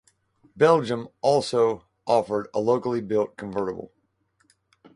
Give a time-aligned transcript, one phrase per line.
[0.57, 3.91] Belgium also offered a locally built convertible.